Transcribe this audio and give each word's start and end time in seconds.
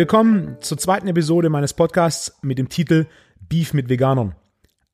Willkommen 0.00 0.56
zur 0.60 0.78
zweiten 0.78 1.08
Episode 1.08 1.50
meines 1.50 1.74
Podcasts 1.74 2.34
mit 2.40 2.56
dem 2.56 2.70
Titel 2.70 3.04
Beef 3.38 3.74
mit 3.74 3.90
Veganern. 3.90 4.34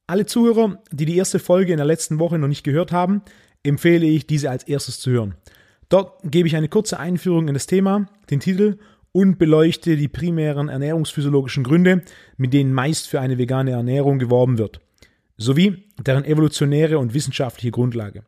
Alle 0.09 0.27
Zuhörer, 0.27 0.83
die 0.91 1.05
die 1.05 1.17
erste 1.17 1.39
Folge 1.39 1.71
in 1.71 1.77
der 1.77 1.87
letzten 1.87 2.19
Woche 2.19 2.41
noch 2.41 2.49
nicht 2.49 2.65
gehört 2.65 2.91
haben, 2.91 3.23
empfehle 3.63 4.05
ich, 4.05 4.27
diese 4.27 4.51
als 4.51 4.65
erstes 4.65 4.99
zu 4.99 5.13
hören. 5.13 5.37
Dort 5.89 6.19
gebe 6.25 6.49
ich 6.49 6.57
eine 6.57 6.69
kurze 6.69 6.99
Einführung 6.99 7.47
in 7.47 7.55
das 7.55 7.69
Thema, 7.69 8.07
den 8.31 8.41
Titel 8.41 8.79
und 9.13 9.39
beleuchte 9.39 9.97
die 9.97 10.09
primären 10.09 10.69
ernährungsphysiologischen 10.69 11.63
Gründe, 11.63 12.03
mit 12.37 12.53
denen 12.53 12.73
meist 12.73 13.07
für 13.07 13.21
eine 13.21 13.39
vegane 13.39 13.71
Ernährung 13.71 14.19
geworben 14.19 14.59
wird, 14.59 14.81
sowie 15.37 15.85
deren 16.05 16.25
evolutionäre 16.25 16.99
und 16.99 17.15
wissenschaftliche 17.15 17.71
Grundlage. 17.71 18.25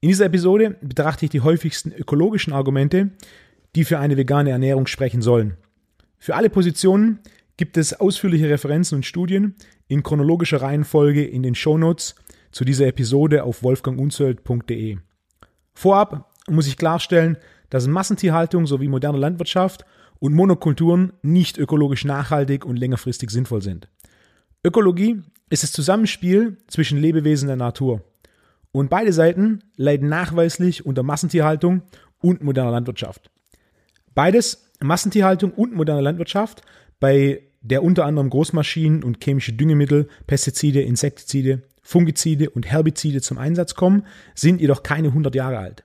In 0.00 0.10
dieser 0.10 0.26
Episode 0.26 0.76
betrachte 0.82 1.24
ich 1.24 1.30
die 1.30 1.40
häufigsten 1.40 1.90
ökologischen 1.90 2.52
Argumente, 2.52 3.12
die 3.74 3.84
für 3.84 3.98
eine 3.98 4.18
vegane 4.18 4.50
Ernährung 4.50 4.86
sprechen 4.86 5.22
sollen. 5.22 5.56
Für 6.22 6.36
alle 6.36 6.50
Positionen 6.50 7.18
gibt 7.56 7.76
es 7.76 7.94
ausführliche 7.98 8.48
Referenzen 8.48 8.94
und 8.94 9.04
Studien 9.04 9.56
in 9.88 10.04
chronologischer 10.04 10.62
Reihenfolge 10.62 11.24
in 11.24 11.42
den 11.42 11.56
Shownotes 11.56 12.14
zu 12.52 12.64
dieser 12.64 12.86
Episode 12.86 13.42
auf 13.42 13.64
wolfgangunzöld.de. 13.64 14.98
Vorab 15.74 16.32
muss 16.48 16.68
ich 16.68 16.76
klarstellen, 16.76 17.38
dass 17.70 17.88
Massentierhaltung 17.88 18.68
sowie 18.68 18.86
moderne 18.86 19.18
Landwirtschaft 19.18 19.84
und 20.20 20.32
Monokulturen 20.32 21.12
nicht 21.22 21.58
ökologisch 21.58 22.04
nachhaltig 22.04 22.64
und 22.64 22.76
längerfristig 22.76 23.30
sinnvoll 23.30 23.60
sind. 23.60 23.88
Ökologie 24.62 25.24
ist 25.50 25.64
das 25.64 25.72
Zusammenspiel 25.72 26.56
zwischen 26.68 26.98
Lebewesen 26.98 27.48
der 27.48 27.56
Natur. 27.56 28.04
Und 28.70 28.90
beide 28.90 29.12
Seiten 29.12 29.64
leiden 29.74 30.08
nachweislich 30.08 30.86
unter 30.86 31.02
Massentierhaltung 31.02 31.82
und 32.20 32.44
moderner 32.44 32.70
Landwirtschaft. 32.70 33.28
Beides, 34.14 34.61
Massentierhaltung 34.86 35.52
und 35.52 35.74
moderne 35.74 36.00
Landwirtschaft, 36.00 36.62
bei 37.00 37.42
der 37.60 37.82
unter 37.82 38.04
anderem 38.04 38.30
Großmaschinen 38.30 39.04
und 39.04 39.22
chemische 39.22 39.52
Düngemittel, 39.52 40.08
Pestizide, 40.26 40.82
Insektizide, 40.82 41.62
Fungizide 41.82 42.50
und 42.50 42.66
Herbizide 42.66 43.20
zum 43.20 43.38
Einsatz 43.38 43.74
kommen, 43.74 44.04
sind 44.34 44.60
jedoch 44.60 44.82
keine 44.82 45.08
100 45.08 45.34
Jahre 45.34 45.58
alt. 45.58 45.84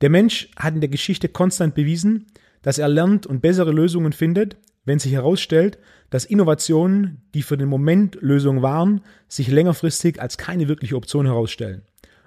Der 0.00 0.10
Mensch 0.10 0.50
hat 0.56 0.74
in 0.74 0.80
der 0.80 0.88
Geschichte 0.88 1.28
konstant 1.28 1.74
bewiesen, 1.74 2.26
dass 2.62 2.78
er 2.78 2.88
lernt 2.88 3.26
und 3.26 3.40
bessere 3.40 3.72
Lösungen 3.72 4.12
findet, 4.12 4.56
wenn 4.84 4.98
sich 4.98 5.12
herausstellt, 5.12 5.78
dass 6.08 6.24
Innovationen, 6.24 7.22
die 7.34 7.42
für 7.42 7.56
den 7.56 7.68
Moment 7.68 8.16
Lösung 8.20 8.62
waren, 8.62 9.02
sich 9.28 9.48
längerfristig 9.48 10.20
als 10.20 10.38
keine 10.38 10.68
wirkliche 10.68 10.96
Option 10.96 11.26
herausstellen. 11.26 11.82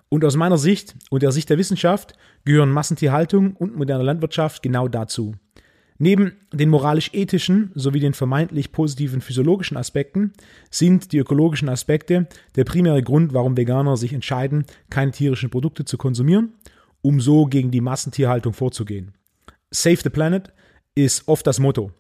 Und 0.10 0.24
aus 0.24 0.36
meiner 0.36 0.60
Sicht 0.60 0.96
und 1.10 1.24
der 1.24 1.32
Sicht 1.32 1.50
der 1.50 1.58
Wissenschaft 1.58 2.14
gehören 2.46 2.70
Massentierhaltung 2.70 3.56
und 3.56 3.76
moderne 3.76 4.04
Landwirtschaft 4.04 4.62
genau 4.62 4.88
dazu. 4.88 5.34
Neben 6.00 6.34
den 6.52 6.70
moralisch-ethischen 6.70 7.72
sowie 7.76 8.00
den 8.00 8.14
vermeintlich 8.14 8.72
positiven 8.72 9.22
physiologischen 9.22 9.78
Aspekten 9.78 10.34
sind 10.70 11.12
die 11.12 11.20
ökologischen 11.20 11.70
Aspekte 11.70 12.28
der 12.56 12.64
primäre 12.64 13.04
Grund, 13.04 13.34
warum 13.34 13.58
Veganer 13.58 13.96
sich 13.98 14.14
entscheiden, 14.14 14.66
keine 14.90 15.12
tierischen 15.12 15.50
Produkte 15.50 15.86
zu 15.86 15.98
konsumieren, 15.98 16.54
um 17.02 17.22
so 17.22 17.46
gegen 17.46 17.72
die 17.72 17.82
Massentierhaltung 17.82 18.54
vorzugehen. 18.54 19.14
Save 19.72 19.98
the 20.04 20.10
Planet 20.10 20.52
ist 20.96 21.28
oft 21.28 21.46
das 21.46 21.60
Motto. 21.60 21.92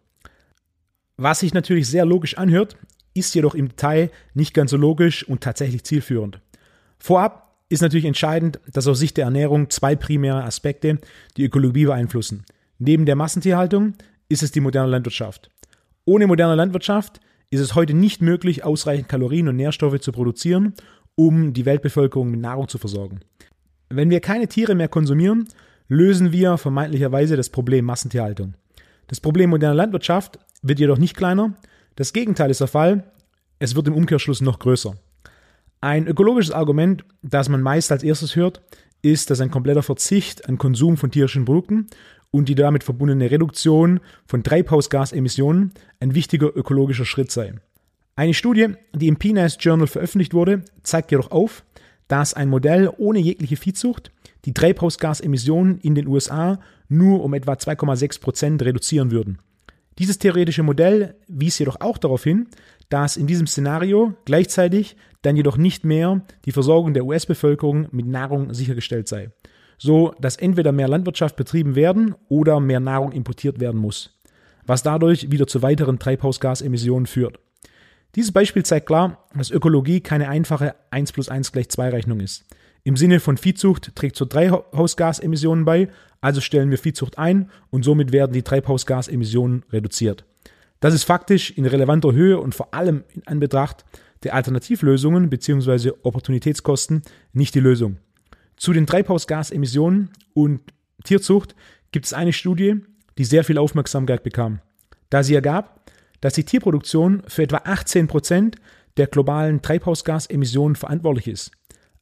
Was 1.17 1.41
sich 1.41 1.53
natürlich 1.53 1.87
sehr 1.87 2.05
logisch 2.05 2.37
anhört, 2.37 2.75
ist 3.13 3.35
jedoch 3.35 3.53
im 3.53 3.69
Detail 3.69 4.09
nicht 4.33 4.53
ganz 4.53 4.71
so 4.71 4.77
logisch 4.77 5.27
und 5.27 5.41
tatsächlich 5.41 5.83
zielführend. 5.83 6.39
Vorab 6.97 7.55
ist 7.69 7.81
natürlich 7.81 8.05
entscheidend, 8.05 8.59
dass 8.71 8.87
aus 8.87 8.99
Sicht 8.99 9.17
der 9.17 9.25
Ernährung 9.25 9.69
zwei 9.69 9.95
primäre 9.95 10.43
Aspekte 10.43 10.99
die 11.37 11.43
Ökologie 11.43 11.85
beeinflussen. 11.85 12.45
Neben 12.79 13.05
der 13.05 13.15
Massentierhaltung 13.15 13.93
ist 14.29 14.43
es 14.43 14.51
die 14.51 14.59
moderne 14.59 14.89
Landwirtschaft. 14.89 15.49
Ohne 16.05 16.27
moderne 16.27 16.55
Landwirtschaft 16.55 17.19
ist 17.49 17.59
es 17.59 17.75
heute 17.75 17.93
nicht 17.93 18.21
möglich, 18.21 18.63
ausreichend 18.63 19.09
Kalorien 19.09 19.47
und 19.47 19.55
Nährstoffe 19.55 19.99
zu 19.99 20.11
produzieren, 20.11 20.73
um 21.15 21.53
die 21.53 21.65
Weltbevölkerung 21.65 22.31
mit 22.31 22.41
Nahrung 22.41 22.67
zu 22.67 22.77
versorgen. 22.77 23.19
Wenn 23.89 24.09
wir 24.09 24.19
keine 24.19 24.47
Tiere 24.47 24.75
mehr 24.75 24.87
konsumieren, 24.87 25.47
lösen 25.87 26.31
wir 26.31 26.57
vermeintlicherweise 26.57 27.37
das 27.37 27.49
Problem 27.49 27.85
Massentierhaltung. 27.85 28.55
Das 29.07 29.21
Problem 29.21 29.51
moderner 29.51 29.75
Landwirtschaft 29.75 30.39
wird 30.61 30.79
jedoch 30.79 30.97
nicht 30.97 31.15
kleiner. 31.15 31.53
Das 31.95 32.13
Gegenteil 32.13 32.49
ist 32.49 32.61
der 32.61 32.67
Fall. 32.67 33.03
Es 33.59 33.75
wird 33.75 33.87
im 33.87 33.93
Umkehrschluss 33.93 34.41
noch 34.41 34.59
größer. 34.59 34.95
Ein 35.81 36.07
ökologisches 36.07 36.53
Argument, 36.53 37.05
das 37.21 37.49
man 37.49 37.61
meist 37.61 37.91
als 37.91 38.03
erstes 38.03 38.35
hört, 38.35 38.61
ist, 39.01 39.29
dass 39.29 39.41
ein 39.41 39.51
kompletter 39.51 39.83
Verzicht 39.83 40.47
an 40.47 40.57
Konsum 40.57 40.97
von 40.97 41.11
tierischen 41.11 41.45
Produkten 41.45 41.87
und 42.33 42.49
die 42.49 42.55
damit 42.55 42.83
verbundene 42.83 43.29
Reduktion 43.29 43.99
von 44.25 44.43
Treibhausgasemissionen 44.43 45.71
ein 45.99 46.15
wichtiger 46.15 46.55
ökologischer 46.57 47.05
Schritt 47.05 47.31
sei. 47.31 47.53
Eine 48.15 48.33
Studie, 48.33 48.69
die 48.91 49.07
im 49.07 49.17
PNAS 49.17 49.57
Journal 49.59 49.85
veröffentlicht 49.85 50.33
wurde, 50.33 50.63
zeigt 50.81 51.11
jedoch 51.11 51.29
auf, 51.29 51.63
dass 52.07 52.33
ein 52.33 52.49
Modell 52.49 52.91
ohne 52.97 53.19
jegliche 53.19 53.55
Viehzucht 53.55 54.11
die 54.45 54.53
Treibhausgasemissionen 54.53 55.77
in 55.79 55.93
den 55.93 56.07
USA 56.07 56.59
nur 56.89 57.23
um 57.23 57.35
etwa 57.35 57.53
2,6 57.53 58.19
Prozent 58.19 58.61
reduzieren 58.63 59.11
würden. 59.11 59.37
Dieses 59.99 60.17
theoretische 60.17 60.63
Modell 60.63 61.15
wies 61.27 61.59
jedoch 61.59 61.81
auch 61.81 61.99
darauf 61.99 62.23
hin, 62.23 62.47
dass 62.89 63.15
in 63.15 63.27
diesem 63.27 63.45
Szenario 63.45 64.15
gleichzeitig 64.25 64.95
dann 65.21 65.37
jedoch 65.37 65.57
nicht 65.57 65.85
mehr 65.85 66.21
die 66.45 66.51
Versorgung 66.51 66.95
der 66.95 67.05
US-Bevölkerung 67.05 67.87
mit 67.91 68.07
Nahrung 68.07 68.55
sichergestellt 68.55 69.07
sei, 69.07 69.29
so 69.83 70.15
dass 70.19 70.37
entweder 70.37 70.71
mehr 70.71 70.87
Landwirtschaft 70.87 71.35
betrieben 71.35 71.75
werden 71.75 72.15
oder 72.29 72.61
mehr 72.61 72.79
Nahrung 72.79 73.11
importiert 73.11 73.59
werden 73.59 73.79
muss, 73.81 74.17
was 74.65 74.81
dadurch 74.81 75.29
wieder 75.29 75.45
zu 75.45 75.61
weiteren 75.61 75.99
Treibhausgasemissionen 75.99 77.05
führt. 77.05 77.37
Dieses 78.15 78.31
Beispiel 78.31 78.63
zeigt 78.63 78.85
klar, 78.85 79.27
dass 79.35 79.51
Ökologie 79.51 79.99
keine 79.99 80.29
einfache 80.29 80.75
1 80.91 81.11
plus 81.11 81.27
1 81.27 81.51
gleich 81.51 81.67
2 81.67 81.89
Rechnung 81.89 82.21
ist. 82.21 82.45
Im 82.85 82.95
Sinne 82.95 83.19
von 83.19 83.35
Viehzucht 83.37 83.93
trägt 83.95 84.15
zur 84.15 84.29
Treibhausgasemissionen 84.29 85.65
bei, 85.65 85.89
also 86.21 86.39
stellen 86.39 86.69
wir 86.69 86.77
Viehzucht 86.77 87.17
ein 87.17 87.49
und 87.69 87.83
somit 87.83 88.13
werden 88.13 88.31
die 88.31 88.43
Treibhausgasemissionen 88.43 89.65
reduziert. 89.69 90.23
Das 90.79 90.93
ist 90.93 91.03
faktisch 91.03 91.51
in 91.51 91.65
relevanter 91.65 92.13
Höhe 92.13 92.39
und 92.39 92.55
vor 92.55 92.73
allem 92.73 93.03
in 93.13 93.27
Anbetracht 93.27 93.83
der 94.23 94.33
Alternativlösungen 94.33 95.29
bzw. 95.29 95.91
Opportunitätskosten 96.03 97.01
nicht 97.33 97.53
die 97.55 97.59
Lösung. 97.59 97.97
Zu 98.57 98.73
den 98.73 98.87
Treibhausgasemissionen 98.87 100.11
und 100.33 100.61
Tierzucht 101.03 101.55
gibt 101.91 102.05
es 102.05 102.13
eine 102.13 102.33
Studie, 102.33 102.75
die 103.17 103.25
sehr 103.25 103.43
viel 103.43 103.57
Aufmerksamkeit 103.57 104.23
bekam, 104.23 104.59
da 105.09 105.23
sie 105.23 105.35
ergab, 105.35 105.91
dass 106.21 106.33
die 106.33 106.45
Tierproduktion 106.45 107.23
für 107.27 107.43
etwa 107.43 107.61
18 107.65 108.07
Prozent 108.07 108.55
der 108.97 109.07
globalen 109.07 109.61
Treibhausgasemissionen 109.61 110.75
verantwortlich 110.75 111.27
ist. 111.27 111.51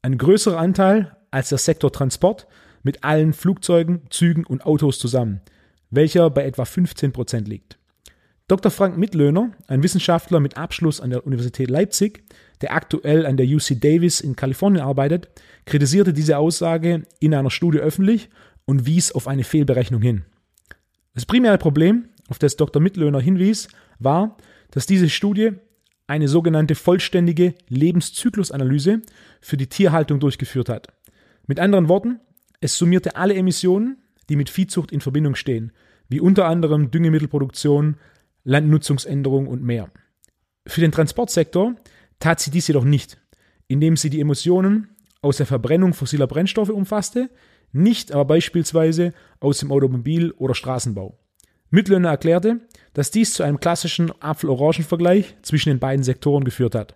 Ein 0.01 0.17
größerer 0.17 0.59
Anteil 0.59 1.15
als 1.31 1.49
der 1.49 1.57
Sektor 1.57 1.91
Transport 1.91 2.47
mit 2.83 3.03
allen 3.03 3.33
Flugzeugen, 3.33 4.01
Zügen 4.09 4.45
und 4.45 4.65
Autos 4.65 4.99
zusammen, 4.99 5.41
welcher 5.89 6.29
bei 6.29 6.45
etwa 6.45 6.65
15 6.65 7.11
Prozent 7.11 7.47
liegt. 7.47 7.77
Dr. 8.47 8.71
Frank 8.71 8.97
Mittlöhner, 8.97 9.51
ein 9.67 9.81
Wissenschaftler 9.81 10.39
mit 10.39 10.57
Abschluss 10.57 10.99
an 10.99 11.09
der 11.09 11.25
Universität 11.25 11.69
Leipzig, 11.69 12.23
der 12.61 12.73
aktuell 12.73 13.25
an 13.25 13.37
der 13.37 13.47
UC 13.47 13.79
Davis 13.79 14.21
in 14.21 14.35
Kalifornien 14.35 14.83
arbeitet, 14.83 15.29
kritisierte 15.65 16.13
diese 16.13 16.37
Aussage 16.37 17.03
in 17.19 17.33
einer 17.33 17.51
Studie 17.51 17.79
öffentlich 17.79 18.29
und 18.65 18.85
wies 18.85 19.11
auf 19.11 19.27
eine 19.27 19.43
Fehlberechnung 19.43 20.01
hin. 20.01 20.25
Das 21.13 21.25
primäre 21.25 21.57
Problem, 21.57 22.05
auf 22.29 22.39
das 22.39 22.55
Dr. 22.55 22.81
Mittlöhner 22.81 23.19
hinwies, 23.19 23.67
war, 23.99 24.37
dass 24.71 24.85
diese 24.85 25.09
Studie 25.09 25.51
eine 26.07 26.27
sogenannte 26.27 26.75
vollständige 26.75 27.55
Lebenszyklusanalyse 27.69 29.01
für 29.41 29.57
die 29.57 29.67
Tierhaltung 29.67 30.19
durchgeführt 30.19 30.69
hat. 30.69 30.87
Mit 31.47 31.59
anderen 31.59 31.89
Worten, 31.89 32.19
es 32.59 32.77
summierte 32.77 33.15
alle 33.15 33.33
Emissionen, 33.33 33.97
die 34.29 34.35
mit 34.35 34.49
Viehzucht 34.49 34.91
in 34.91 35.01
Verbindung 35.01 35.35
stehen, 35.35 35.71
wie 36.09 36.19
unter 36.19 36.45
anderem 36.45 36.91
Düngemittelproduktion, 36.91 37.97
Landnutzungsänderung 38.43 39.47
und 39.47 39.63
mehr. 39.63 39.89
Für 40.67 40.81
den 40.81 40.91
Transportsektor 40.91 41.75
tat 42.21 42.39
sie 42.39 42.51
dies 42.51 42.67
jedoch 42.67 42.85
nicht, 42.85 43.17
indem 43.67 43.97
sie 43.97 44.09
die 44.09 44.21
Emissionen 44.21 44.87
aus 45.21 45.37
der 45.37 45.45
Verbrennung 45.45 45.93
fossiler 45.93 46.27
Brennstoffe 46.27 46.69
umfasste, 46.69 47.29
nicht 47.73 48.13
aber 48.13 48.25
beispielsweise 48.25 49.13
aus 49.39 49.59
dem 49.59 49.71
Automobil- 49.71 50.31
oder 50.37 50.55
Straßenbau. 50.55 51.17
Mittlöhner 51.69 52.09
erklärte, 52.09 52.59
dass 52.93 53.11
dies 53.11 53.33
zu 53.33 53.43
einem 53.43 53.59
klassischen 53.59 54.11
Apfel-Orangen-Vergleich 54.21 55.35
zwischen 55.41 55.69
den 55.69 55.79
beiden 55.79 56.03
Sektoren 56.03 56.43
geführt 56.43 56.75
hat. 56.75 56.95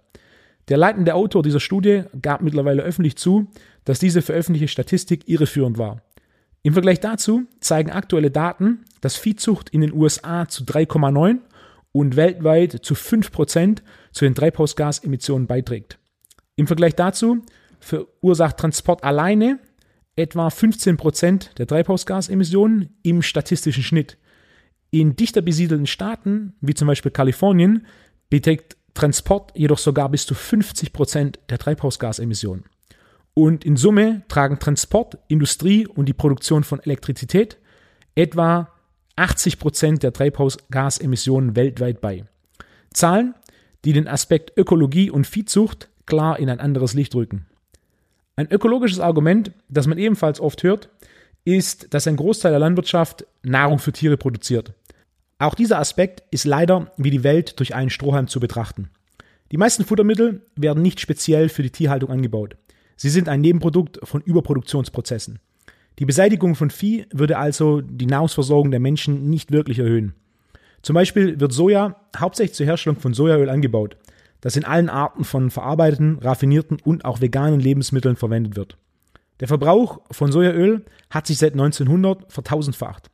Der 0.68 0.78
leitende 0.78 1.14
Autor 1.14 1.44
dieser 1.44 1.60
Studie 1.60 2.04
gab 2.22 2.42
mittlerweile 2.42 2.82
öffentlich 2.82 3.16
zu, 3.16 3.48
dass 3.86 4.00
diese 4.00 4.22
veröffentlichte 4.22 4.68
Statistik 4.68 5.30
irreführend 5.30 5.78
war. 5.78 6.02
Im 6.64 6.74
Vergleich 6.74 7.00
dazu 7.00 7.44
zeigen 7.60 7.92
aktuelle 7.92 8.32
Daten, 8.32 8.86
dass 9.00 9.16
Viehzucht 9.16 9.70
in 9.70 9.82
den 9.82 9.94
USA 9.94 10.48
zu 10.48 10.64
3,9 10.64 11.38
und 11.92 12.16
weltweit 12.16 12.84
zu 12.84 12.96
5% 12.96 13.82
zu 14.16 14.24
den 14.24 14.34
Treibhausgasemissionen 14.34 15.46
beiträgt. 15.46 16.00
Im 16.56 16.68
Vergleich 16.68 16.96
dazu 16.96 17.44
verursacht 17.82 18.58
Transport 18.58 19.04
alleine 19.04 19.60
etwa 20.16 20.48
15% 20.48 21.56
der 21.56 21.68
Treibhausgasemissionen 21.68 22.96
im 23.04 23.22
statistischen 23.22 23.84
Schnitt. 23.84 24.18
In 24.90 25.18
dichter 25.18 25.42
besiedelten 25.42 25.86
Staaten, 25.86 26.54
wie 26.62 26.74
zum 26.74 26.88
Beispiel 26.88 27.12
Kalifornien, 27.12 27.86
beträgt 28.30 28.78
Transport 28.94 29.52
jedoch 29.54 29.80
sogar 29.80 30.08
bis 30.08 30.26
zu 30.26 30.34
50 30.34 30.94
Prozent 30.94 31.40
der 31.50 31.58
Treibhausgasemissionen. 31.58 32.64
Und 33.34 33.66
in 33.66 33.76
Summe 33.76 34.22
tragen 34.30 34.60
Transport, 34.60 35.18
Industrie 35.28 35.86
und 35.88 36.06
die 36.06 36.14
Produktion 36.14 36.64
von 36.64 36.80
Elektrizität 36.80 37.58
etwa 38.16 38.72
80 39.18 39.60
Prozent 39.60 40.04
der 40.04 40.14
Treibhausgasemissionen 40.14 41.58
weltweit 41.58 42.00
bei. 42.00 42.24
Zahlen, 42.94 43.36
die 43.86 43.94
den 43.94 44.08
Aspekt 44.08 44.58
Ökologie 44.58 45.10
und 45.10 45.28
Viehzucht 45.28 45.90
klar 46.06 46.40
in 46.40 46.50
ein 46.50 46.60
anderes 46.60 46.94
Licht 46.94 47.16
rücken. 47.16 47.46
Ein 48.36 48.52
ökologisches 48.52 49.00
Argument, 49.00 49.52
das 49.70 49.88
man 49.88 49.98
ebenfalls 49.98 50.40
oft 50.40 50.64
hört, 50.64 50.90
ist, 51.46 51.94
dass 51.94 52.08
ein 52.08 52.18
Großteil 52.18 52.52
der 52.52 52.60
Landwirtschaft 52.60 53.26
Nahrung 53.44 53.80
für 53.80 53.94
Tiere 53.94 54.18
produziert. 54.18 54.74
Auch 55.38 55.56
dieser 55.56 55.80
Aspekt 55.80 56.24
ist 56.32 56.46
leider 56.46 56.92
wie 56.98 57.12
die 57.12 57.24
Welt 57.24 57.60
durch 57.60 57.76
einen 57.76 57.90
Strohhalm 57.90 58.28
zu 58.28 58.40
betrachten. 58.40 58.90
Die 59.52 59.58
meisten 59.58 59.86
Futtermittel 59.86 60.42
werden 60.56 60.82
nicht 60.82 61.00
speziell 61.00 61.50
für 61.50 61.62
die 61.62 61.70
Tierhaltung 61.70 62.10
angebaut. 62.10 62.58
Sie 62.98 63.10
sind 63.10 63.30
ein 63.30 63.42
Nebenprodukt 63.42 64.00
von 64.04 64.22
Überproduktionsprozessen. 64.22 65.40
Die 66.00 66.06
Beseitigung 66.06 66.56
von 66.56 66.72
Vieh 66.72 67.06
würde 67.12 67.38
also 67.38 67.82
die 67.82 68.06
Nahrungsversorgung 68.06 68.72
der 68.72 68.80
Menschen 68.80 69.30
nicht 69.30 69.52
wirklich 69.52 69.80
erhöhen. 69.80 70.14
Zum 70.86 70.94
Beispiel 70.94 71.40
wird 71.40 71.52
Soja 71.52 71.96
hauptsächlich 72.16 72.56
zur 72.56 72.68
Herstellung 72.68 73.00
von 73.00 73.16
Sojaöl 73.16 73.50
angebaut, 73.50 73.98
das 74.42 74.56
in 74.56 74.66
allen 74.66 74.88
Arten 74.88 75.24
von 75.24 75.50
verarbeiteten, 75.50 76.20
raffinierten 76.20 76.78
und 76.80 77.06
auch 77.06 77.22
veganen 77.22 77.60
Lebensmitteln 77.60 78.18
verwendet 78.18 78.56
wird. 78.56 78.78
Der 79.40 79.48
Verbrauch 79.48 80.02
von 80.12 80.32
Sojaöl 80.32 80.86
hat 81.10 81.26
sich 81.26 81.40
seit 81.40 81.54
1900 81.54 82.32
vertausendfacht. 82.32 83.10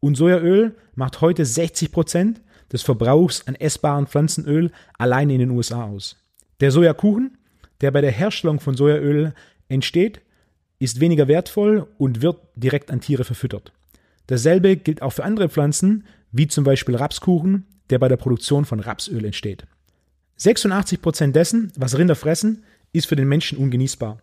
Und 0.00 0.14
Sojaöl 0.14 0.74
macht 0.94 1.20
heute 1.20 1.44
60 1.44 1.92
Prozent 1.92 2.40
des 2.72 2.80
Verbrauchs 2.80 3.46
an 3.46 3.54
essbaren 3.54 4.06
Pflanzenöl 4.06 4.70
allein 4.96 5.28
in 5.28 5.40
den 5.40 5.50
USA 5.50 5.84
aus. 5.84 6.16
Der 6.60 6.70
Sojakuchen, 6.70 7.36
der 7.82 7.90
bei 7.90 8.00
der 8.00 8.12
Herstellung 8.12 8.60
von 8.60 8.76
Sojaöl 8.76 9.34
entsteht, 9.68 10.22
ist 10.78 11.00
weniger 11.00 11.28
wertvoll 11.28 11.86
und 11.98 12.22
wird 12.22 12.38
direkt 12.54 12.90
an 12.90 13.02
Tiere 13.02 13.24
verfüttert. 13.24 13.74
Dasselbe 14.30 14.76
gilt 14.76 15.02
auch 15.02 15.10
für 15.10 15.24
andere 15.24 15.48
Pflanzen, 15.48 16.04
wie 16.30 16.46
zum 16.46 16.62
Beispiel 16.62 16.94
Rapskuchen, 16.94 17.66
der 17.90 17.98
bei 17.98 18.06
der 18.06 18.16
Produktion 18.16 18.64
von 18.64 18.78
Rapsöl 18.78 19.24
entsteht. 19.24 19.66
86 20.36 21.02
Prozent 21.02 21.34
dessen, 21.34 21.72
was 21.76 21.98
Rinder 21.98 22.14
fressen, 22.14 22.62
ist 22.92 23.08
für 23.08 23.16
den 23.16 23.26
Menschen 23.26 23.58
ungenießbar. 23.58 24.18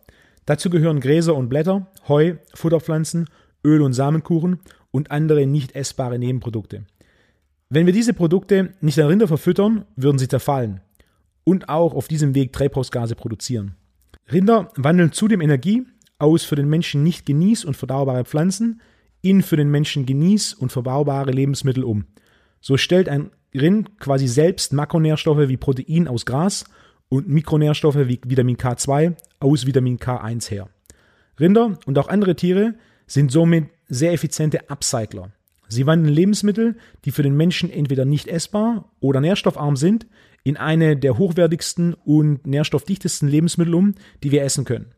Dazu 0.46 0.70
gehören 0.70 1.00
Gräser 1.00 1.36
und 1.36 1.50
Blätter, 1.50 1.92
Heu, 2.08 2.36
Futterpflanzen, 2.54 3.28
Öl- 3.62 3.82
und 3.82 3.92
Samenkuchen 3.92 4.60
und 4.90 5.10
andere 5.10 5.46
nicht 5.46 5.76
essbare 5.76 6.18
Nebenprodukte. 6.18 6.86
Wenn 7.68 7.84
wir 7.84 7.92
diese 7.92 8.14
Produkte 8.14 8.72
nicht 8.80 8.98
an 8.98 9.08
Rinder 9.08 9.28
verfüttern, 9.28 9.84
würden 9.94 10.18
sie 10.18 10.28
zerfallen 10.28 10.80
und 11.44 11.68
auch 11.68 11.92
auf 11.92 12.08
diesem 12.08 12.34
Weg 12.34 12.54
Treibhausgase 12.54 13.14
produzieren. 13.14 13.74
Rinder 14.32 14.72
wandeln 14.74 15.12
zudem 15.12 15.42
Energie 15.42 15.84
aus 16.18 16.44
für 16.44 16.56
den 16.56 16.70
Menschen 16.70 17.02
nicht 17.02 17.28
genieß- 17.28 17.66
und 17.66 17.76
verdaubare 17.76 18.24
Pflanzen 18.24 18.80
in 19.20 19.42
für 19.42 19.56
den 19.56 19.70
Menschen 19.70 20.06
genieß- 20.06 20.56
und 20.56 20.72
verbaubare 20.72 21.30
Lebensmittel 21.30 21.84
um. 21.84 22.06
So 22.60 22.76
stellt 22.76 23.08
ein 23.08 23.30
Rind 23.54 23.98
quasi 23.98 24.28
selbst 24.28 24.72
Makronährstoffe 24.72 25.48
wie 25.48 25.56
Protein 25.56 26.08
aus 26.08 26.26
Gras 26.26 26.64
und 27.08 27.28
Mikronährstoffe 27.28 28.06
wie 28.06 28.20
Vitamin 28.24 28.56
K2 28.56 29.14
aus 29.40 29.66
Vitamin 29.66 29.98
K1 29.98 30.50
her. 30.50 30.68
Rinder 31.40 31.78
und 31.86 31.98
auch 31.98 32.08
andere 32.08 32.36
Tiere 32.36 32.74
sind 33.06 33.32
somit 33.32 33.68
sehr 33.88 34.12
effiziente 34.12 34.68
Upcycler. 34.70 35.32
Sie 35.68 35.86
wandeln 35.86 36.14
Lebensmittel, 36.14 36.76
die 37.04 37.10
für 37.10 37.22
den 37.22 37.36
Menschen 37.36 37.70
entweder 37.70 38.04
nicht 38.04 38.26
essbar 38.26 38.90
oder 39.00 39.20
nährstoffarm 39.20 39.76
sind, 39.76 40.06
in 40.42 40.56
eine 40.56 40.96
der 40.96 41.18
hochwertigsten 41.18 41.94
und 41.94 42.46
nährstoffdichtesten 42.46 43.28
Lebensmittel 43.28 43.74
um, 43.74 43.94
die 44.22 44.30
wir 44.30 44.42
essen 44.42 44.64
können. 44.64 44.92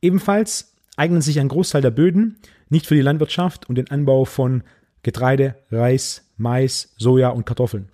Ebenfalls 0.00 0.74
eignen 0.96 1.20
sich 1.20 1.40
ein 1.40 1.48
Großteil 1.48 1.82
der 1.82 1.90
Böden 1.90 2.36
nicht 2.70 2.86
für 2.86 2.94
die 2.94 3.02
Landwirtschaft 3.02 3.68
und 3.68 3.76
den 3.76 3.90
Anbau 3.90 4.24
von 4.24 4.62
Getreide, 5.02 5.56
Reis, 5.70 6.24
Mais, 6.36 6.94
Soja 6.96 7.30
und 7.30 7.46
Kartoffeln. 7.46 7.88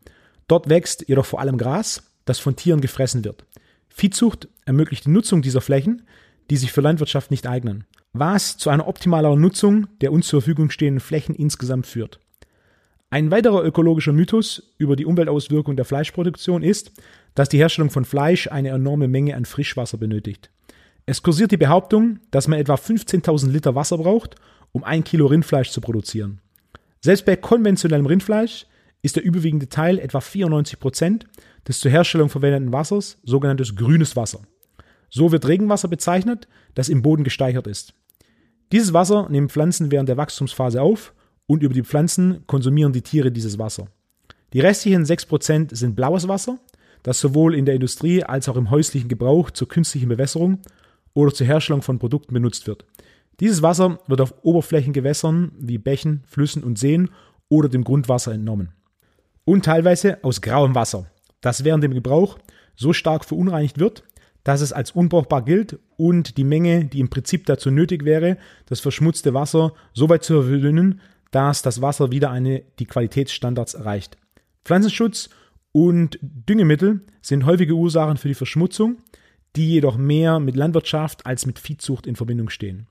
Dort 0.48 0.68
wächst 0.68 1.08
jedoch 1.08 1.26
vor 1.26 1.40
allem 1.40 1.58
Gras, 1.58 2.02
das 2.24 2.38
von 2.38 2.56
Tieren 2.56 2.80
gefressen 2.80 3.24
wird. 3.24 3.44
Viehzucht 3.88 4.48
ermöglicht 4.64 5.06
die 5.06 5.10
Nutzung 5.10 5.42
dieser 5.42 5.60
Flächen, 5.60 6.02
die 6.50 6.56
sich 6.56 6.72
für 6.72 6.80
Landwirtschaft 6.80 7.30
nicht 7.30 7.46
eignen, 7.46 7.84
was 8.12 8.56
zu 8.56 8.70
einer 8.70 8.88
optimaleren 8.88 9.40
Nutzung 9.40 9.86
der 10.00 10.12
uns 10.12 10.26
zur 10.26 10.40
Verfügung 10.40 10.70
stehenden 10.70 11.00
Flächen 11.00 11.34
insgesamt 11.34 11.86
führt. 11.86 12.20
Ein 13.10 13.30
weiterer 13.30 13.62
ökologischer 13.62 14.12
Mythos 14.12 14.74
über 14.76 14.96
die 14.96 15.06
Umweltauswirkung 15.06 15.76
der 15.76 15.84
Fleischproduktion 15.84 16.62
ist, 16.62 16.90
dass 17.34 17.48
die 17.48 17.58
Herstellung 17.58 17.90
von 17.90 18.04
Fleisch 18.04 18.48
eine 18.48 18.70
enorme 18.70 19.06
Menge 19.06 19.36
an 19.36 19.44
Frischwasser 19.44 19.98
benötigt. 19.98 20.50
Es 21.06 21.22
kursiert 21.22 21.52
die 21.52 21.56
Behauptung, 21.56 22.18
dass 22.30 22.48
man 22.48 22.58
etwa 22.58 22.74
15.000 22.74 23.50
Liter 23.50 23.74
Wasser 23.74 23.98
braucht, 23.98 24.36
um 24.74 24.84
ein 24.84 25.04
Kilo 25.04 25.26
Rindfleisch 25.26 25.70
zu 25.70 25.80
produzieren. 25.80 26.40
Selbst 27.00 27.24
bei 27.24 27.36
konventionellem 27.36 28.06
Rindfleisch 28.06 28.66
ist 29.02 29.16
der 29.16 29.24
überwiegende 29.24 29.68
Teil, 29.68 29.98
etwa 29.98 30.20
94 30.20 30.80
Prozent, 30.80 31.26
des 31.68 31.78
zur 31.78 31.90
Herstellung 31.90 32.28
verwendeten 32.28 32.72
Wassers 32.72 33.18
sogenanntes 33.22 33.76
grünes 33.76 34.16
Wasser. 34.16 34.40
So 35.10 35.30
wird 35.30 35.46
Regenwasser 35.46 35.88
bezeichnet, 35.88 36.48
das 36.74 36.88
im 36.88 37.02
Boden 37.02 37.22
gesteichert 37.22 37.66
ist. 37.66 37.94
Dieses 38.72 38.92
Wasser 38.92 39.28
nehmen 39.30 39.48
Pflanzen 39.48 39.92
während 39.92 40.08
der 40.08 40.16
Wachstumsphase 40.16 40.82
auf 40.82 41.14
und 41.46 41.62
über 41.62 41.74
die 41.74 41.84
Pflanzen 41.84 42.44
konsumieren 42.46 42.92
die 42.92 43.02
Tiere 43.02 43.30
dieses 43.30 43.58
Wasser. 43.58 43.86
Die 44.52 44.60
restlichen 44.60 45.04
6% 45.04 45.74
sind 45.74 45.94
blaues 45.94 46.26
Wasser, 46.26 46.58
das 47.04 47.20
sowohl 47.20 47.54
in 47.54 47.66
der 47.66 47.74
Industrie 47.74 48.24
als 48.24 48.48
auch 48.48 48.56
im 48.56 48.70
häuslichen 48.70 49.08
Gebrauch 49.08 49.50
zur 49.50 49.68
künstlichen 49.68 50.08
Bewässerung 50.08 50.60
oder 51.12 51.32
zur 51.32 51.46
Herstellung 51.46 51.82
von 51.82 51.98
Produkten 51.98 52.34
benutzt 52.34 52.66
wird. 52.66 52.84
Dieses 53.40 53.62
Wasser 53.62 53.98
wird 54.06 54.20
auf 54.20 54.34
Oberflächengewässern 54.42 55.52
wie 55.58 55.78
Bächen, 55.78 56.22
Flüssen 56.26 56.62
und 56.62 56.78
Seen 56.78 57.10
oder 57.48 57.68
dem 57.68 57.84
Grundwasser 57.84 58.32
entnommen. 58.32 58.72
Und 59.44 59.64
teilweise 59.64 60.22
aus 60.22 60.40
grauem 60.40 60.74
Wasser, 60.74 61.10
das 61.40 61.64
während 61.64 61.84
dem 61.84 61.94
Gebrauch 61.94 62.38
so 62.76 62.92
stark 62.92 63.24
verunreinigt 63.24 63.78
wird, 63.78 64.04
dass 64.44 64.60
es 64.60 64.72
als 64.72 64.92
unbrauchbar 64.92 65.44
gilt 65.44 65.78
und 65.96 66.36
die 66.36 66.44
Menge, 66.44 66.84
die 66.84 67.00
im 67.00 67.10
Prinzip 67.10 67.46
dazu 67.46 67.70
nötig 67.70 68.04
wäre, 68.04 68.36
das 68.66 68.80
verschmutzte 68.80 69.34
Wasser 69.34 69.72
so 69.92 70.08
weit 70.08 70.22
zu 70.22 70.42
verdünnen, 70.42 71.00
dass 71.30 71.62
das 71.62 71.82
Wasser 71.82 72.12
wieder 72.12 72.30
eine, 72.30 72.62
die 72.78 72.84
Qualitätsstandards 72.84 73.74
erreicht. 73.74 74.16
Pflanzenschutz 74.64 75.30
und 75.72 76.18
Düngemittel 76.22 77.00
sind 77.22 77.46
häufige 77.46 77.74
Ursachen 77.74 78.18
für 78.18 78.28
die 78.28 78.34
Verschmutzung, 78.34 78.98
die 79.56 79.70
jedoch 79.70 79.96
mehr 79.96 80.40
mit 80.40 80.56
Landwirtschaft 80.56 81.26
als 81.26 81.46
mit 81.46 81.58
Viehzucht 81.58 82.06
in 82.06 82.16
Verbindung 82.16 82.50
stehen. 82.50 82.86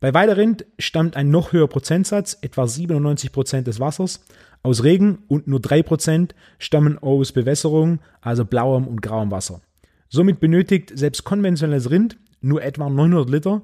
Bei 0.00 0.14
Weiderind 0.14 0.64
stammt 0.78 1.16
ein 1.16 1.30
noch 1.30 1.52
höherer 1.52 1.66
Prozentsatz, 1.66 2.38
etwa 2.40 2.68
97 2.68 3.32
Prozent 3.32 3.66
des 3.66 3.80
Wassers, 3.80 4.20
aus 4.62 4.84
Regen 4.84 5.18
und 5.26 5.48
nur 5.48 5.60
3 5.60 5.82
Prozent 5.82 6.34
stammen 6.58 6.98
aus 6.98 7.32
Bewässerung, 7.32 7.98
also 8.20 8.44
blauem 8.44 8.86
und 8.86 9.02
grauem 9.02 9.32
Wasser. 9.32 9.60
Somit 10.08 10.38
benötigt 10.38 10.92
selbst 10.94 11.24
konventionelles 11.24 11.90
Rind 11.90 12.16
nur 12.40 12.62
etwa 12.62 12.88
900 12.88 13.28
Liter 13.28 13.62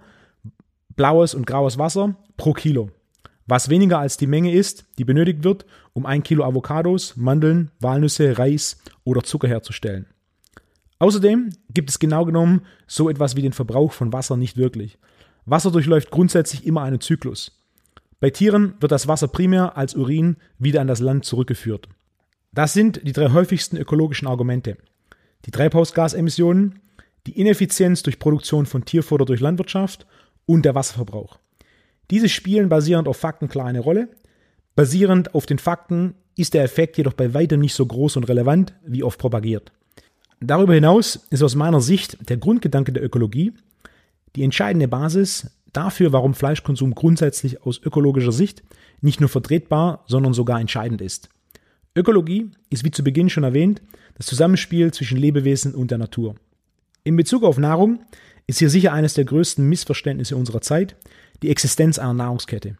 blaues 0.97 1.35
und 1.35 1.47
graues 1.47 1.79
Wasser 1.79 2.17
pro 2.37 2.53
Kilo, 2.53 2.91
was 3.47 3.69
weniger 3.69 4.00
als 4.00 4.17
die 4.17 4.26
Menge 4.26 4.53
ist, 4.53 4.87
die 4.99 5.05
benötigt 5.05 5.45
wird, 5.45 5.67
um 5.93 6.05
ein 6.05 6.25
Kilo 6.25 6.45
Avocados, 6.45 7.17
Mandeln, 7.17 7.71
Walnüsse, 7.79 8.38
Reis 8.38 8.81
oder 9.05 9.23
Zucker 9.23 9.49
herzustellen. 9.49 10.07
Außerdem 10.99 11.50
gibt 11.73 11.91
es 11.91 11.99
genau 11.99 12.25
genommen 12.25 12.62
so 12.87 13.09
etwas 13.09 13.37
wie 13.37 13.43
den 13.43 13.53
Verbrauch 13.53 13.93
von 13.93 14.12
Wasser 14.12 14.37
nicht 14.37 14.57
wirklich. 14.57 14.99
Wasser 15.47 15.71
durchläuft 15.71 16.11
grundsätzlich 16.11 16.67
immer 16.67 16.83
einen 16.83 17.01
Zyklus. 17.01 17.53
Bei 18.21 18.31
Tieren 18.31 18.75
wird 18.81 18.93
das 18.93 19.09
Wasser 19.09 19.29
primär 19.29 19.77
als 19.77 19.95
Urin 19.95 20.37
wieder 20.59 20.81
an 20.81 20.87
das 20.87 21.01
Land 21.01 21.25
zurückgeführt. 21.25 21.89
Das 22.53 22.73
sind 22.73 23.07
die 23.07 23.13
drei 23.13 23.31
häufigsten 23.33 23.77
ökologischen 23.77 24.29
Argumente. 24.29 24.77
Die 25.45 25.51
Treibhausgasemissionen, 25.51 26.81
die 27.27 27.39
Ineffizienz 27.39 28.03
durch 28.03 28.19
Produktion 28.19 28.67
von 28.67 28.85
Tierfutter 28.85 29.25
durch 29.25 29.41
Landwirtschaft 29.41 30.07
und 30.47 30.65
der 30.65 30.75
Wasserverbrauch. 30.75 31.39
Diese 32.11 32.29
spielen 32.29 32.69
basierend 32.69 33.09
auf 33.09 33.17
Fakten 33.17 33.49
klar 33.49 33.67
eine 33.67 33.81
Rolle. 33.81 34.09
Basierend 34.77 35.35
auf 35.35 35.47
den 35.47 35.59
Fakten 35.59 36.15
ist 36.37 36.55
der 36.55 36.65
Effekt 36.65 36.97
jedoch 36.97 37.15
bei 37.15 37.35
weitem 37.35 37.61
nicht 37.61 37.75
so 37.75 37.87
groß 37.87 38.17
und 38.17 38.25
relevant, 38.25 38.75
wie 38.85 39.03
oft 39.03 39.19
propagiert. 39.19 39.73
Darüber 40.41 40.75
hinaus 40.75 41.27
ist 41.31 41.43
aus 41.43 41.55
meiner 41.55 41.81
Sicht 41.81 42.29
der 42.29 42.37
Grundgedanke 42.37 42.93
der 42.93 43.05
Ökologie 43.05 43.53
die 44.37 44.43
entscheidende 44.43 44.88
Basis 44.88 45.50
dafür, 45.73 46.12
warum 46.12 46.35
Fleischkonsum 46.35 46.95
grundsätzlich 46.95 47.62
aus 47.62 47.81
ökologischer 47.83 48.33
Sicht 48.33 48.62
nicht 49.00 49.21
nur 49.21 49.29
vertretbar, 49.29 50.05
sondern 50.07 50.35
sogar 50.35 50.61
entscheidend 50.61 51.00
ist. 51.00 51.29
Ökologie 51.97 52.50
ist 52.71 52.85
wie 52.85 52.91
zu 52.91 53.05
Beginn 53.05 53.31
schon 53.31 53.45
erwähnt 53.45 53.83
das 54.17 54.26
Zusammenspiel 54.26 54.93
zwischen 54.93 55.19
Lebewesen 55.19 55.75
und 55.75 55.91
der 55.91 55.99
Natur. 55.99 56.37
In 57.03 57.17
Bezug 57.17 57.43
auf 57.43 57.59
Nahrung 57.59 58.05
ist 58.47 58.59
hier 58.59 58.71
sicher 58.71 58.93
eines 58.93 59.14
der 59.14 59.25
größten 59.25 59.69
Missverständnisse 59.69 60.37
unserer 60.37 60.61
Zeit 60.61 60.97
die 61.43 61.50
Existenz 61.50 61.99
einer 61.99 62.14
Nahrungskette. 62.14 62.76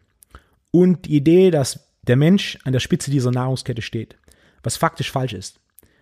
Und 0.71 1.05
die 1.05 1.15
Idee, 1.15 1.51
dass 1.51 1.91
der 2.07 2.15
Mensch 2.15 2.57
an 2.63 2.73
der 2.73 2.79
Spitze 2.79 3.11
dieser 3.11 3.31
Nahrungskette 3.31 3.81
steht, 3.81 4.17
was 4.63 4.77
faktisch 4.77 5.11
falsch 5.11 5.33
ist. 5.33 5.59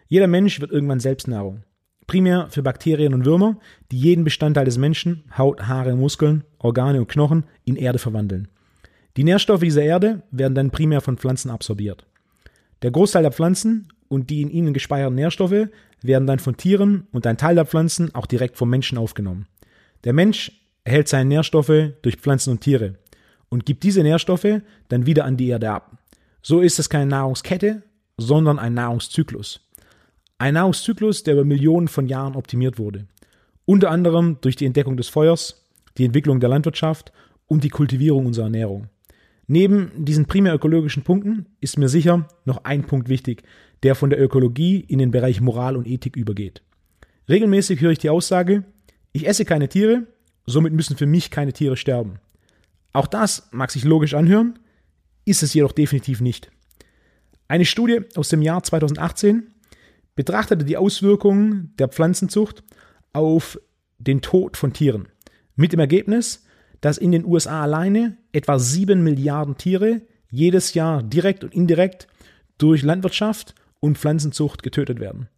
Jeder 0.07 0.27
Mensch 0.27 0.59
wird 0.59 0.71
irgendwann 0.71 0.99
selbst 0.99 1.27
Nahrung. 1.27 1.63
Primär 2.07 2.47
für 2.49 2.63
Bakterien 2.63 3.13
und 3.13 3.25
Würmer, 3.25 3.57
die 3.91 3.97
jeden 3.97 4.23
Bestandteil 4.23 4.65
des 4.65 4.77
Menschen, 4.77 5.23
Haut, 5.37 5.67
Haare, 5.67 5.95
Muskeln, 5.95 6.43
Organe 6.59 6.99
und 6.99 7.07
Knochen, 7.07 7.45
in 7.65 7.75
Erde 7.75 7.99
verwandeln. 7.99 8.47
Die 9.15 9.23
Nährstoffe 9.23 9.61
dieser 9.61 9.83
Erde 9.83 10.23
werden 10.31 10.55
dann 10.55 10.71
primär 10.71 11.01
von 11.01 11.17
Pflanzen 11.17 11.51
absorbiert. 11.51 12.05
Der 12.81 12.91
Großteil 12.91 13.23
der 13.23 13.31
Pflanzen 13.31 13.87
und 14.09 14.29
die 14.29 14.41
in 14.41 14.49
ihnen 14.49 14.73
gespeicherten 14.73 15.15
Nährstoffe 15.15 15.69
werden 16.01 16.27
dann 16.27 16.39
von 16.39 16.57
Tieren 16.57 17.07
und 17.11 17.25
ein 17.25 17.37
Teil 17.37 17.55
der 17.55 17.65
Pflanzen 17.65 18.13
auch 18.13 18.25
direkt 18.25 18.57
vom 18.57 18.69
Menschen 18.69 18.97
aufgenommen. 18.97 19.47
Der 20.03 20.13
Mensch 20.13 20.51
erhält 20.83 21.07
seine 21.07 21.29
Nährstoffe 21.29 21.93
durch 22.01 22.17
Pflanzen 22.17 22.51
und 22.51 22.61
Tiere 22.61 22.95
und 23.49 23.65
gibt 23.65 23.83
diese 23.83 24.03
Nährstoffe 24.03 24.61
dann 24.89 25.05
wieder 25.05 25.25
an 25.25 25.37
die 25.37 25.47
Erde 25.47 25.71
ab. 25.71 25.97
So 26.41 26.59
ist 26.59 26.79
es 26.79 26.89
keine 26.89 27.05
Nahrungskette, 27.05 27.83
sondern 28.17 28.59
ein 28.59 28.73
Nahrungszyklus. 28.73 29.61
Ein 30.43 30.55
Nahrungszyklus, 30.55 31.23
der 31.23 31.35
über 31.35 31.45
Millionen 31.45 31.87
von 31.87 32.05
Jahren 32.05 32.35
optimiert 32.35 32.77
wurde. 32.77 33.07
Unter 33.63 33.89
anderem 33.89 34.39
durch 34.41 34.57
die 34.57 34.65
Entdeckung 34.65 34.97
des 34.97 35.07
Feuers, 35.07 35.69
die 35.97 36.03
Entwicklung 36.03 36.41
der 36.41 36.49
Landwirtschaft 36.49 37.13
und 37.47 37.63
die 37.63 37.69
Kultivierung 37.69 38.25
unserer 38.25 38.47
Ernährung. 38.47 38.89
Neben 39.47 39.91
diesen 39.95 40.25
primär 40.25 40.53
ökologischen 40.53 41.03
Punkten 41.03 41.45
ist 41.61 41.77
mir 41.77 41.87
sicher 41.87 42.27
noch 42.43 42.65
ein 42.65 42.83
Punkt 42.83 43.07
wichtig, 43.07 43.43
der 43.83 43.95
von 43.95 44.09
der 44.09 44.21
Ökologie 44.21 44.81
in 44.81 44.99
den 44.99 45.11
Bereich 45.11 45.39
Moral 45.39 45.77
und 45.77 45.87
Ethik 45.87 46.17
übergeht. 46.17 46.61
Regelmäßig 47.29 47.79
höre 47.79 47.91
ich 47.91 47.99
die 47.99 48.09
Aussage, 48.09 48.65
ich 49.13 49.25
esse 49.25 49.45
keine 49.45 49.69
Tiere, 49.69 50.07
somit 50.45 50.73
müssen 50.73 50.97
für 50.97 51.05
mich 51.05 51.31
keine 51.31 51.53
Tiere 51.53 51.77
sterben. 51.77 52.19
Auch 52.91 53.07
das 53.07 53.47
mag 53.53 53.71
sich 53.71 53.85
logisch 53.85 54.13
anhören, 54.13 54.59
ist 55.23 55.41
es 55.41 55.53
jedoch 55.53 55.71
definitiv 55.71 56.19
nicht. 56.19 56.51
Eine 57.47 57.63
Studie 57.63 58.01
aus 58.17 58.27
dem 58.27 58.41
Jahr 58.41 58.61
2018 58.61 59.52
betrachtete 60.15 60.65
die 60.65 60.77
Auswirkungen 60.77 61.73
der 61.77 61.87
Pflanzenzucht 61.87 62.63
auf 63.13 63.59
den 63.97 64.21
Tod 64.21 64.57
von 64.57 64.73
Tieren. 64.73 65.07
Mit 65.55 65.73
dem 65.73 65.79
Ergebnis, 65.79 66.45
dass 66.81 66.97
in 66.97 67.11
den 67.11 67.25
USA 67.25 67.63
alleine 67.63 68.17
etwa 68.31 68.59
7 68.59 69.03
Milliarden 69.03 69.57
Tiere 69.57 70.01
jedes 70.29 70.73
Jahr 70.73 71.03
direkt 71.03 71.43
und 71.43 71.53
indirekt 71.53 72.07
durch 72.57 72.81
Landwirtschaft 72.81 73.55
und 73.79 73.97
Pflanzenzucht 73.97 74.63
getötet 74.63 74.99
werden. 74.99 75.29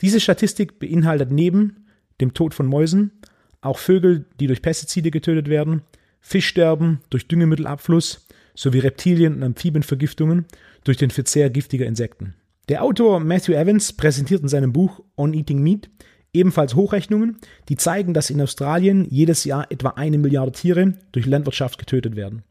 Diese 0.00 0.20
Statistik 0.20 0.78
beinhaltet 0.78 1.30
neben 1.30 1.86
dem 2.20 2.34
Tod 2.34 2.54
von 2.54 2.66
Mäusen 2.66 3.12
auch 3.60 3.78
Vögel, 3.78 4.26
die 4.38 4.46
durch 4.46 4.62
Pestizide 4.62 5.10
getötet 5.10 5.48
werden, 5.48 5.82
Fischsterben 6.20 7.00
durch 7.10 7.28
Düngemittelabfluss 7.28 8.26
sowie 8.54 8.78
Reptilien- 8.78 9.34
und 9.34 9.42
Amphibienvergiftungen 9.42 10.46
durch 10.84 10.96
den 10.96 11.10
Verzehr 11.10 11.50
giftiger 11.50 11.86
Insekten. 11.86 12.34
Der 12.68 12.82
Autor 12.82 13.20
Matthew 13.20 13.52
Evans 13.52 13.92
präsentiert 13.92 14.42
in 14.42 14.48
seinem 14.48 14.72
Buch 14.72 15.00
On 15.16 15.32
Eating 15.34 15.62
Meat 15.62 15.88
Ebenfalls 16.36 16.74
Hochrechnungen, 16.74 17.38
die 17.70 17.76
zeigen, 17.76 18.12
dass 18.12 18.28
in 18.28 18.42
Australien 18.42 19.06
jedes 19.08 19.44
Jahr 19.44 19.72
etwa 19.72 19.90
eine 19.90 20.18
Milliarde 20.18 20.52
Tiere 20.52 20.92
durch 21.12 21.24
Landwirtschaft 21.24 21.78
getötet 21.78 22.14
werden. 22.14 22.42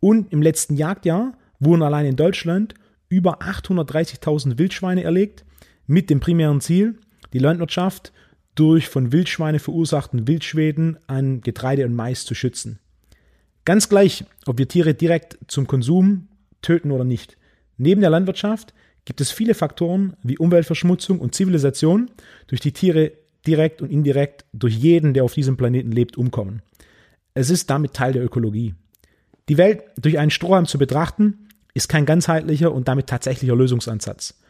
Und 0.00 0.32
im 0.32 0.42
letzten 0.42 0.74
Jagdjahr 0.74 1.38
wurden 1.60 1.84
allein 1.84 2.06
in 2.06 2.16
Deutschland 2.16 2.74
über 3.08 3.40
830.000 3.40 4.58
Wildschweine 4.58 5.04
erlegt, 5.04 5.44
mit 5.86 6.10
dem 6.10 6.18
primären 6.18 6.60
Ziel, 6.60 6.98
die 7.32 7.38
Landwirtschaft 7.38 8.12
durch 8.56 8.88
von 8.88 9.12
Wildschweine 9.12 9.60
verursachten 9.60 10.26
Wildschweden 10.26 10.98
an 11.06 11.40
Getreide 11.40 11.84
und 11.84 11.94
Mais 11.94 12.24
zu 12.24 12.34
schützen. 12.34 12.80
Ganz 13.64 13.88
gleich, 13.88 14.24
ob 14.46 14.58
wir 14.58 14.66
Tiere 14.66 14.94
direkt 14.94 15.38
zum 15.46 15.68
Konsum 15.68 16.26
töten 16.62 16.90
oder 16.90 17.04
nicht. 17.04 17.36
Neben 17.76 18.00
der 18.00 18.10
Landwirtschaft 18.10 18.74
gibt 19.04 19.20
es 19.20 19.30
viele 19.30 19.54
Faktoren 19.54 20.16
wie 20.22 20.38
Umweltverschmutzung 20.38 21.18
und 21.18 21.34
Zivilisation, 21.34 22.10
durch 22.46 22.60
die 22.60 22.72
Tiere 22.72 23.12
direkt 23.46 23.82
und 23.82 23.90
indirekt 23.90 24.44
durch 24.52 24.74
jeden, 24.74 25.14
der 25.14 25.24
auf 25.24 25.34
diesem 25.34 25.56
Planeten 25.56 25.92
lebt, 25.92 26.16
umkommen. 26.16 26.62
Es 27.34 27.50
ist 27.50 27.68
damit 27.68 27.94
Teil 27.94 28.12
der 28.12 28.24
Ökologie. 28.24 28.74
Die 29.48 29.58
Welt 29.58 29.82
durch 29.98 30.18
einen 30.18 30.30
Strohhalm 30.30 30.66
zu 30.66 30.78
betrachten, 30.78 31.48
ist 31.74 31.88
kein 31.88 32.06
ganzheitlicher 32.06 32.72
und 32.72 32.88
damit 32.88 33.08
tatsächlicher 33.08 33.56
Lösungsansatz. 33.56 34.40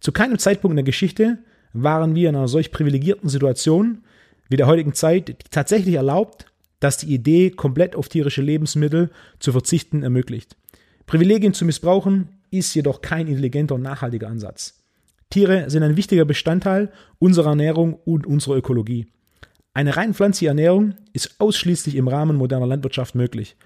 Zu 0.00 0.12
keinem 0.12 0.38
Zeitpunkt 0.38 0.72
in 0.72 0.76
der 0.76 0.84
Geschichte 0.84 1.38
waren 1.72 2.14
wir 2.14 2.28
in 2.28 2.36
einer 2.36 2.46
solch 2.46 2.70
privilegierten 2.70 3.28
Situation 3.28 4.04
wie 4.48 4.56
der 4.56 4.66
heutigen 4.66 4.92
Zeit, 4.92 5.28
die 5.28 5.36
tatsächlich 5.50 5.94
erlaubt, 5.94 6.46
dass 6.78 6.98
die 6.98 7.12
Idee, 7.12 7.50
komplett 7.50 7.96
auf 7.96 8.10
tierische 8.10 8.42
Lebensmittel 8.42 9.10
zu 9.38 9.52
verzichten, 9.52 10.02
ermöglicht. 10.02 10.56
Privilegien 11.06 11.54
zu 11.54 11.64
missbrauchen 11.64 12.28
ist 12.58 12.74
jedoch 12.74 13.00
kein 13.00 13.26
intelligenter 13.26 13.74
und 13.74 13.82
nachhaltiger 13.82 14.28
Ansatz. 14.28 14.84
Tiere 15.30 15.68
sind 15.70 15.82
ein 15.82 15.96
wichtiger 15.96 16.24
Bestandteil 16.24 16.92
unserer 17.18 17.50
Ernährung 17.50 17.94
und 17.94 18.26
unserer 18.26 18.56
Ökologie. 18.56 19.06
Eine 19.72 19.96
rein 19.96 20.14
pflanzliche 20.14 20.48
Ernährung 20.48 20.94
ist 21.12 21.40
ausschließlich 21.40 21.96
im 21.96 22.06
Rahmen 22.06 22.36
moderner 22.36 22.66
Landwirtschaft 22.66 23.16
möglich. 23.16 23.56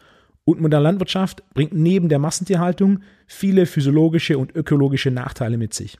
Und 0.44 0.62
moderne 0.62 0.84
Landwirtschaft 0.84 1.42
bringt 1.52 1.74
neben 1.74 2.08
der 2.08 2.18
Massentierhaltung 2.18 3.00
viele 3.26 3.66
physiologische 3.66 4.38
und 4.38 4.54
ökologische 4.56 5.10
Nachteile 5.10 5.58
mit 5.58 5.74
sich. 5.74 5.98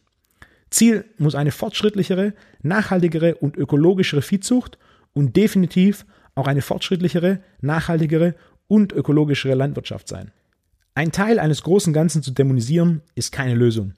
Ziel 0.71 1.05
muss 1.19 1.35
eine 1.35 1.51
fortschrittlichere, 1.51 2.33
nachhaltigere 2.63 3.35
und 3.35 3.57
ökologischere 3.57 4.23
Viehzucht 4.23 4.79
und 5.13 5.37
definitiv 5.37 6.07
auch 6.35 6.47
eine 6.47 6.63
fortschrittlichere, 6.63 7.41
nachhaltigere 7.61 8.35
und 8.69 8.93
ökologischere 8.93 9.55
Landwirtschaft 9.55 10.09
sein. 10.09 10.31
Ein 10.99 11.13
Teil 11.13 11.39
eines 11.39 11.63
großen 11.63 11.93
Ganzen 11.93 12.25
zu 12.25 12.33
dämonisieren, 12.33 13.03
ist 13.15 13.31
keine 13.31 13.55
Lösung. 13.55 13.95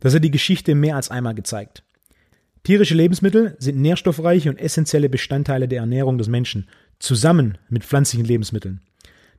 Das 0.00 0.14
hat 0.14 0.24
die 0.24 0.30
Geschichte 0.30 0.74
mehr 0.74 0.94
als 0.94 1.10
einmal 1.10 1.34
gezeigt. 1.34 1.84
Tierische 2.64 2.94
Lebensmittel 2.94 3.56
sind 3.58 3.80
nährstoffreiche 3.80 4.50
und 4.50 4.58
essentielle 4.58 5.08
Bestandteile 5.08 5.68
der 5.68 5.80
Ernährung 5.80 6.18
des 6.18 6.28
Menschen, 6.28 6.68
zusammen 6.98 7.56
mit 7.70 7.82
pflanzlichen 7.82 8.26
Lebensmitteln. 8.26 8.82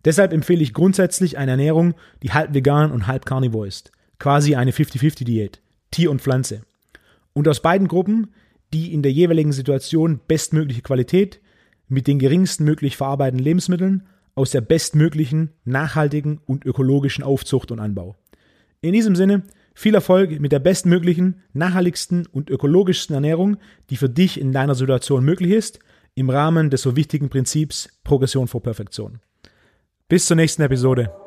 Deshalb 0.03 0.33
empfehle 0.33 0.63
ich 0.63 0.73
grundsätzlich 0.73 1.37
eine 1.37 1.51
Ernährung, 1.51 1.93
die 2.23 2.33
halb 2.33 2.55
vegan 2.55 2.91
und 2.91 3.05
halb 3.05 3.27
carnivore 3.27 3.67
ist. 3.67 3.91
Quasi 4.17 4.55
eine 4.55 4.71
50-50-Diät. 4.71 5.61
Tier 5.91 6.09
und 6.09 6.23
Pflanze. 6.23 6.63
Und 7.33 7.47
aus 7.47 7.61
beiden 7.61 7.87
Gruppen 7.87 8.33
die 8.73 8.95
in 8.95 9.03
der 9.03 9.11
jeweiligen 9.11 9.51
Situation 9.51 10.21
bestmögliche 10.27 10.81
Qualität 10.81 11.39
mit 11.87 12.07
den 12.07 12.17
geringsten 12.17 12.63
möglich 12.63 12.97
verarbeiteten 12.97 13.43
Lebensmitteln 13.43 14.07
aus 14.35 14.51
der 14.51 14.61
bestmöglichen, 14.61 15.51
nachhaltigen 15.63 16.39
und 16.45 16.65
ökologischen 16.65 17.23
Aufzucht 17.23 17.71
und 17.71 17.79
Anbau. 17.79 18.15
In 18.81 18.93
diesem 18.93 19.15
Sinne, 19.15 19.43
viel 19.73 19.95
Erfolg 19.95 20.39
mit 20.39 20.51
der 20.51 20.59
bestmöglichen, 20.59 21.41
nachhaltigsten 21.53 22.27
und 22.27 22.49
ökologischsten 22.49 23.13
Ernährung, 23.13 23.57
die 23.89 23.97
für 23.97 24.09
dich 24.09 24.39
in 24.39 24.51
deiner 24.51 24.75
Situation 24.75 25.25
möglich 25.25 25.51
ist, 25.51 25.79
im 26.13 26.29
Rahmen 26.29 26.69
des 26.69 26.81
so 26.81 26.95
wichtigen 26.95 27.29
Prinzips 27.29 27.89
Progression 28.03 28.47
vor 28.47 28.61
Perfektion. 28.61 29.19
Bis 30.07 30.25
zur 30.25 30.37
nächsten 30.37 30.61
Episode. 30.61 31.24